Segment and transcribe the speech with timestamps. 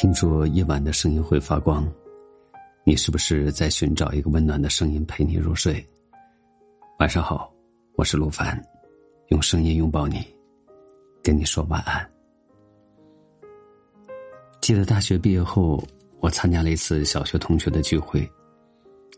[0.00, 1.84] 听说夜晚的声音会发光，
[2.84, 5.84] 你是不是在寻找一个温暖的声音陪你入睡？
[7.00, 7.52] 晚上好，
[7.96, 8.64] 我是陆凡，
[9.30, 10.24] 用声音拥抱你，
[11.20, 12.08] 跟你说晚安。
[14.60, 15.82] 记得大学毕业后，
[16.20, 18.24] 我参加了一次小学同学的聚会，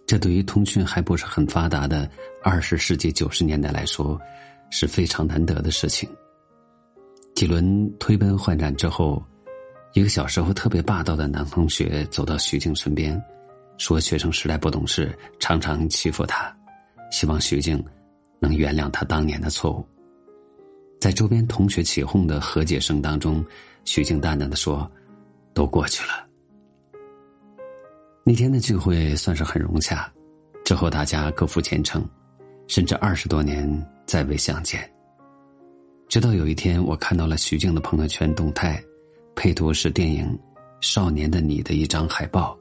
[0.07, 2.11] 这对于通讯还不是很发达的
[2.43, 4.19] 二十世纪九十年代来说，
[4.71, 6.09] 是非常难得的事情。
[7.35, 9.23] 几轮推杯换盏之后。
[9.93, 13.21] 一个小时候特别霸道的男同学走到徐静身边，
[13.77, 16.57] 说：“学生时代不懂事，常常欺负他，
[17.11, 17.85] 希望徐静
[18.39, 19.85] 能原谅他当年的错误。”
[21.01, 23.45] 在周边同学起哄的和解声当中，
[23.85, 24.89] 徐静淡淡的说
[25.53, 26.25] ：“都过去了。”
[28.23, 30.09] 那天的聚会算是很融洽，
[30.65, 32.09] 之后大家各赴前程，
[32.69, 33.67] 甚至二十多年
[34.07, 34.89] 再未相见。
[36.07, 38.81] 直到有一天，我看到了徐静的朋友圈动态。
[39.43, 40.27] 配图是电影
[40.83, 42.55] 《少年的你》的一张海报。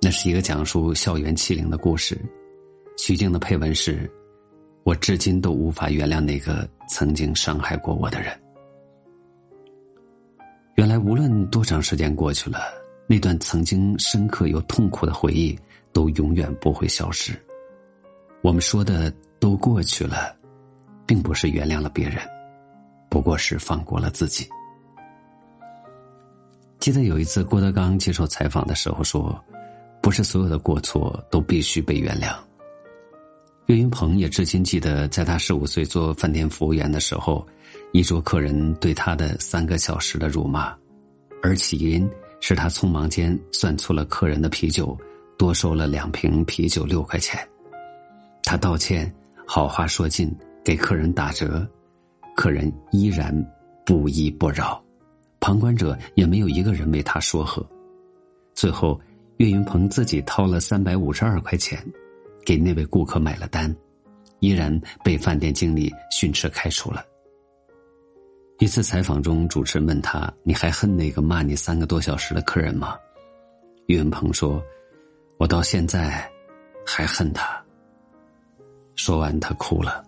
[0.00, 2.20] 那是一个讲述校园欺凌的故事。
[2.98, 4.10] 徐静的配文是
[4.82, 8.36] ：“我至今都无法原谅那个曾经伤害过我的人。”
[10.74, 12.58] 原来，无论多长时间过去了，
[13.06, 15.56] 那段曾经深刻又痛苦的回忆
[15.92, 17.40] 都永远不会消失。
[18.40, 20.36] 我们说的“都过去了”，
[21.06, 22.18] 并不是原谅了别人，
[23.08, 24.44] 不过是放过了自己。
[26.82, 29.40] 记得有一次郭德纲接受采访的时候说
[30.02, 32.34] ：“不是所有的过错都必须被原谅。”
[33.66, 37.46] 岳云鹏也至今记得，在他十五岁做饭店服务员的时候，
[37.92, 40.76] 一桌客人对他的三个小时的辱骂，
[41.40, 44.98] 而起因是他匆忙间算错了客人的啤酒，
[45.38, 47.38] 多收了两瓶啤酒六块钱。
[48.42, 49.08] 他道歉，
[49.46, 51.64] 好话说尽，给客人打折，
[52.34, 53.32] 客人依然
[53.86, 54.81] 不依不饶。
[55.42, 57.66] 旁观者也没有一个人为他说和，
[58.54, 58.98] 最后
[59.38, 61.84] 岳云鹏自己掏了三百五十二块钱，
[62.46, 63.74] 给那位顾客买了单，
[64.38, 67.04] 依然被饭店经理训斥开除了。
[68.60, 72.96] 一次采访中，主持人问他：“你还恨那个骂你三个多小时的客人吗？”
[73.86, 74.62] 岳云鹏说
[75.38, 76.24] ：“我到现在
[76.86, 77.60] 还恨他。”
[78.94, 80.04] 说完，他哭了。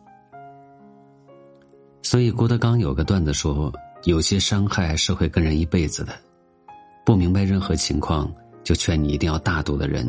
[2.05, 3.73] 所以郭德纲有个段子说。
[4.05, 6.15] 有些伤害是会跟人一辈子的，
[7.07, 8.31] 不明白任何情况
[8.63, 10.07] 就劝你一定要大度的人，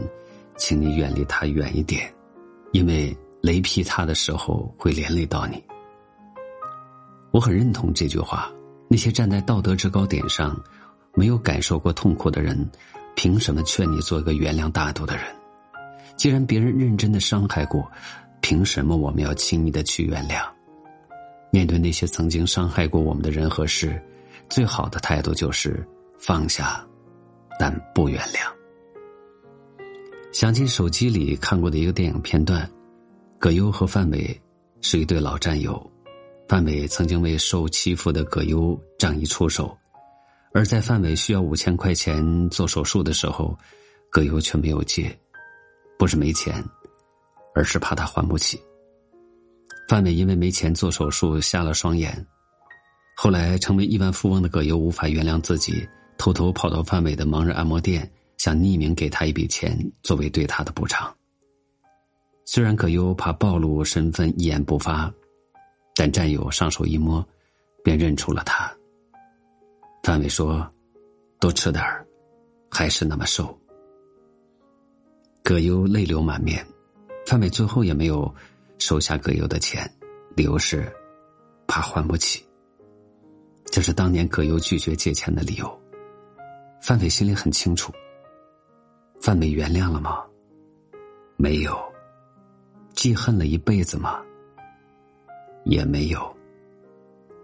[0.58, 2.14] 请你远离他远一点，
[2.74, 5.64] 因为雷劈他的时候会连累到你。
[7.32, 8.52] 我很认同这句话。
[8.88, 10.56] 那些站在道德制高点上，
[11.16, 12.70] 没有感受过痛苦的人，
[13.16, 15.26] 凭什么劝你做一个原谅大度的人？
[16.16, 17.90] 既然别人认真的伤害过，
[18.42, 20.46] 凭什么我们要轻易的去原谅？
[21.56, 23.98] 面对那些曾经伤害过我们的人和事，
[24.50, 25.88] 最好的态度就是
[26.20, 26.86] 放下，
[27.58, 28.40] 但不原谅。
[30.34, 32.70] 想起手机里看过的一个电影片段，
[33.40, 34.38] 葛优和范伟
[34.82, 35.82] 是一对老战友，
[36.46, 39.74] 范伟曾经为受欺负的葛优仗义出手，
[40.52, 43.58] 而在范伟需要五千块钱做手术的时候，
[44.10, 45.18] 葛优却没有借，
[45.98, 46.62] 不是没钱，
[47.54, 48.60] 而是怕他还不起。
[49.88, 52.26] 范伟因为没钱做手术瞎了双眼，
[53.16, 55.88] 后来成为亿万富翁的葛优无法原谅自己，
[56.18, 61.14] 偷偷跑到范伟的盲人按摩店，想匿名给他一笔钱作为对他的补偿。
[62.46, 65.12] 虽然葛优怕暴露身份一言不发，
[65.96, 67.24] 但战友上手一摸，
[67.84, 68.72] 便认出了他。
[70.04, 70.68] 范伟说
[71.40, 72.06] ：“多吃点儿，
[72.72, 73.56] 还是那么瘦。”
[75.44, 76.66] 葛优泪流满面，
[77.28, 78.34] 范伟最后也没有。
[78.80, 79.90] 收下葛优的钱，
[80.36, 80.92] 理由是
[81.68, 82.46] 怕还不起。
[83.66, 85.82] 这是当年葛优拒绝借钱的理由。
[86.82, 87.92] 范伟心里很清楚。
[89.22, 90.24] 范伟原谅了吗？
[91.36, 91.78] 没有。
[92.94, 94.22] 记恨了一辈子吗？
[95.66, 96.38] 也没有。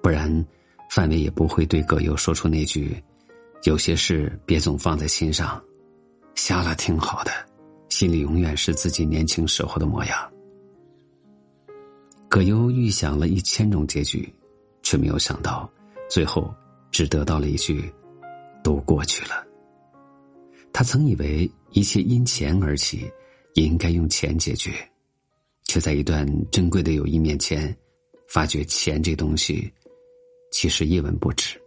[0.02, 0.46] 不然，
[0.90, 3.04] 范伟也不会对葛优说出那句
[3.66, 5.62] ：“有些事别总放在心上，
[6.36, 7.32] 瞎了挺好的，
[7.90, 10.32] 心里永远是自己年轻时候的模样。”
[12.32, 14.34] 葛优预想了一千种结局，
[14.84, 15.70] 却没有想到，
[16.10, 16.50] 最后
[16.90, 17.94] 只得到了一句
[18.64, 19.46] ：“都过去了。”
[20.72, 23.12] 他曾以为一切因钱而起，
[23.56, 24.72] 也应该用钱解决，
[25.66, 27.76] 却在一段珍贵的友谊面前，
[28.30, 29.70] 发觉钱这东西
[30.54, 31.60] 其实一文不值。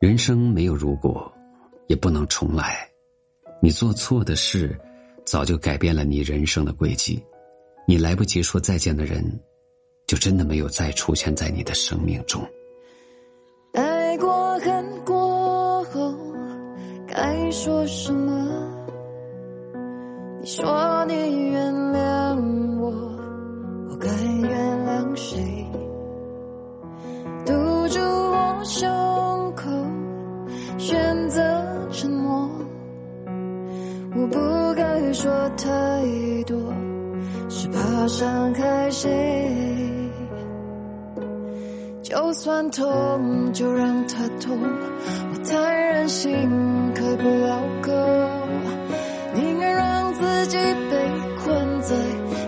[0.00, 1.32] 人生没有如果，
[1.86, 2.86] 也不能重来。
[3.62, 4.78] 你做错的事，
[5.24, 7.18] 早就改变了你人生的轨迹。
[7.88, 9.24] 你来不及说再见的人
[10.06, 12.46] 就真的没有再出现在你的生命中。
[13.72, 16.14] 爱过恨过后
[17.06, 18.30] 该说什么？
[20.38, 21.14] 你说你
[21.50, 21.87] 愿
[38.08, 39.08] 伤害谁？
[42.02, 44.58] 就算痛，就让它痛。
[44.58, 46.30] 我太任性，
[46.94, 47.92] 开不了口。
[49.34, 50.96] 宁愿让自己被
[51.44, 51.94] 困在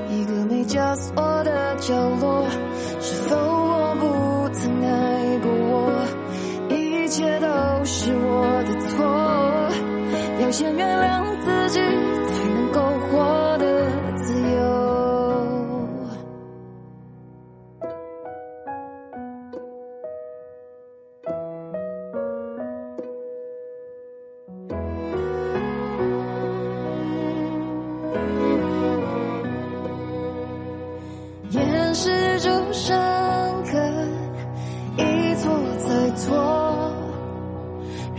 [0.08, 1.14] 一个没枷锁
[1.44, 2.46] 的角落。
[3.00, 6.74] 是否我不曾爱过我？
[6.74, 7.46] 一切都
[7.84, 9.04] 是我的错。
[10.42, 11.29] 要先原谅。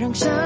[0.01, 0.40] 让伤。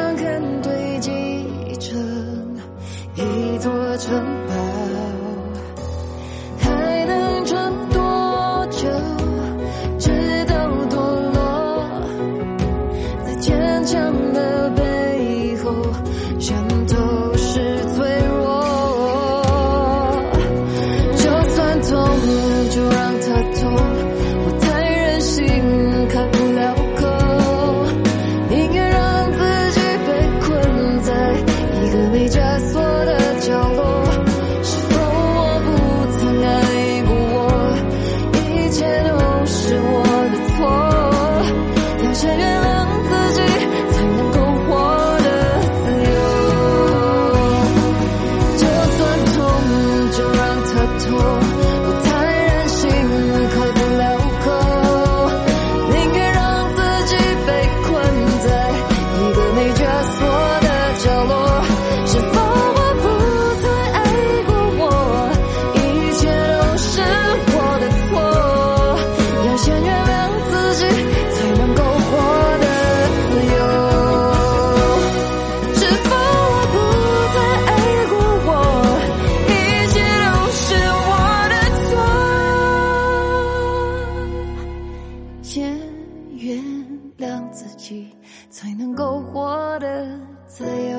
[88.58, 90.08] 才能够活得
[90.48, 90.98] 自由，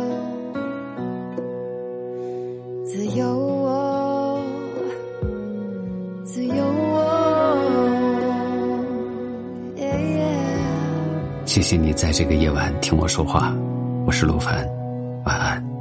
[2.85, 4.39] 自由哦，
[6.23, 7.57] 自由哦。
[11.47, 13.51] 谢谢你在这个夜晚听我说话，
[14.05, 14.69] 我是陆凡，
[15.25, 15.76] 晚安。